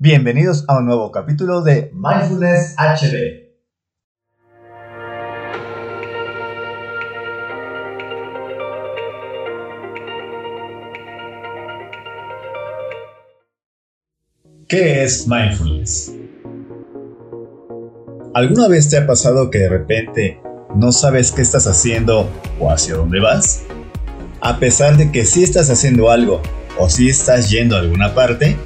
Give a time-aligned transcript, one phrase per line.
[0.00, 3.48] Bienvenidos a un nuevo capítulo de Mindfulness HD.
[14.68, 16.14] ¿Qué es mindfulness?
[18.34, 20.40] ¿Alguna vez te ha pasado que de repente
[20.76, 22.30] no sabes qué estás haciendo
[22.60, 23.64] o hacia dónde vas?
[24.42, 26.40] A pesar de que sí estás haciendo algo
[26.78, 28.56] o sí estás yendo a alguna parte,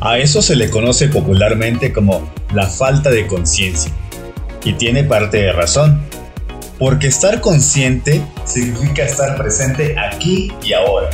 [0.00, 3.92] a eso se le conoce popularmente como la falta de conciencia.
[4.64, 6.00] Y tiene parte de razón.
[6.78, 11.10] Porque estar consciente significa estar presente aquí y ahora.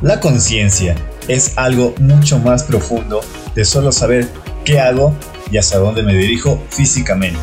[0.00, 0.96] La conciencia
[1.28, 3.20] es algo mucho más profundo
[3.54, 4.28] de solo saber
[4.64, 5.14] qué hago
[5.50, 7.38] y hacia dónde me dirijo físicamente.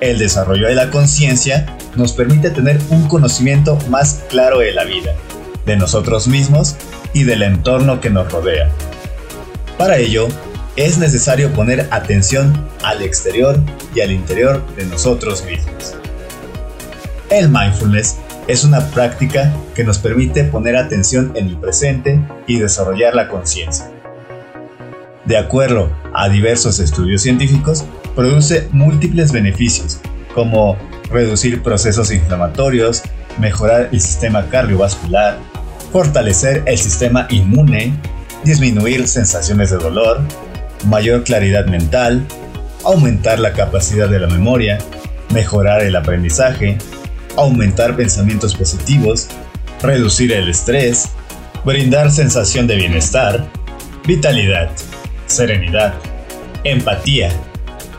[0.00, 5.16] El desarrollo de la conciencia nos permite tener un conocimiento más claro de la vida,
[5.66, 6.76] de nosotros mismos
[7.12, 8.70] y del entorno que nos rodea.
[9.78, 10.26] Para ello,
[10.74, 13.60] es necesario poner atención al exterior
[13.94, 15.94] y al interior de nosotros mismos.
[17.30, 18.16] El mindfulness
[18.48, 23.88] es una práctica que nos permite poner atención en el presente y desarrollar la conciencia.
[25.26, 27.84] De acuerdo a diversos estudios científicos,
[28.16, 30.00] produce múltiples beneficios,
[30.34, 30.76] como
[31.08, 33.02] reducir procesos inflamatorios,
[33.38, 35.38] mejorar el sistema cardiovascular,
[35.92, 37.92] fortalecer el sistema inmune,
[38.44, 40.20] disminuir sensaciones de dolor,
[40.86, 42.26] mayor claridad mental,
[42.84, 44.78] aumentar la capacidad de la memoria,
[45.32, 46.78] mejorar el aprendizaje,
[47.36, 49.28] aumentar pensamientos positivos,
[49.82, 51.10] reducir el estrés,
[51.64, 53.46] brindar sensación de bienestar,
[54.06, 54.70] vitalidad,
[55.26, 55.94] serenidad,
[56.64, 57.30] empatía,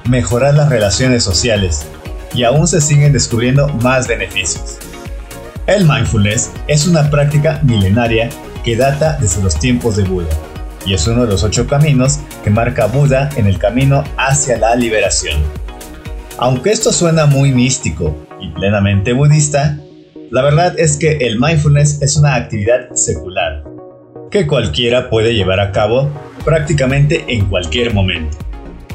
[0.09, 1.85] mejorar las relaciones sociales
[2.33, 4.77] y aún se siguen descubriendo más beneficios.
[5.67, 8.29] El mindfulness es una práctica milenaria
[8.63, 10.29] que data desde los tiempos de Buda,
[10.85, 14.75] y es uno de los ocho caminos que marca Buda en el camino hacia la
[14.75, 15.41] liberación.
[16.37, 19.77] Aunque esto suena muy místico y plenamente budista,
[20.31, 23.63] la verdad es que el mindfulness es una actividad secular,
[24.31, 26.09] que cualquiera puede llevar a cabo
[26.45, 28.37] prácticamente en cualquier momento,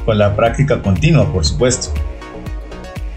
[0.05, 1.93] con la práctica continua por supuesto.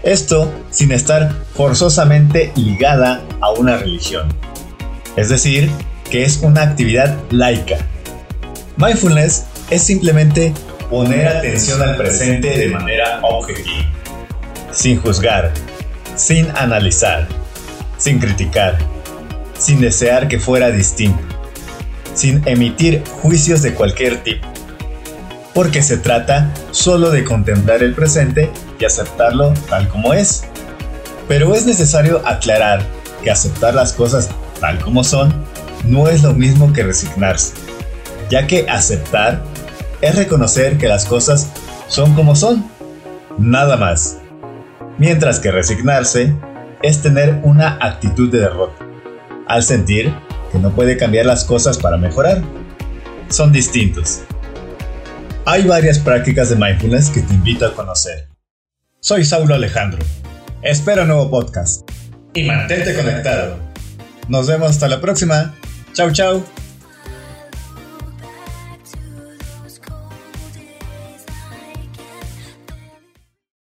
[0.03, 4.29] Esto sin estar forzosamente ligada a una religión.
[5.15, 5.69] Es decir,
[6.09, 7.77] que es una actividad laica.
[8.77, 10.53] Mindfulness es simplemente
[10.89, 13.85] poner atención al presente de manera objetiva,
[14.71, 15.51] sin juzgar,
[16.15, 17.27] sin analizar,
[17.97, 18.77] sin criticar,
[19.57, 21.21] sin desear que fuera distinto,
[22.15, 24.47] sin emitir juicios de cualquier tipo,
[25.53, 28.49] porque se trata solo de contemplar el presente
[28.79, 30.45] y aceptarlo tal como es.
[31.27, 32.83] Pero es necesario aclarar
[33.23, 35.33] que aceptar las cosas tal como son
[35.85, 37.53] no es lo mismo que resignarse,
[38.29, 39.43] ya que aceptar
[40.01, 41.49] es reconocer que las cosas
[41.87, 42.69] son como son,
[43.37, 44.17] nada más.
[44.97, 46.33] Mientras que resignarse
[46.81, 48.85] es tener una actitud de derrota,
[49.47, 50.13] al sentir
[50.51, 52.41] que no puede cambiar las cosas para mejorar.
[53.29, 54.21] Son distintos.
[55.45, 58.27] Hay varias prácticas de mindfulness que te invito a conocer.
[58.99, 59.99] Soy Saulo Alejandro.
[60.61, 61.89] Espero un nuevo podcast.
[62.33, 63.57] Y mantente conectado.
[64.27, 65.55] Nos vemos hasta la próxima.
[65.99, 66.58] Chau, chau.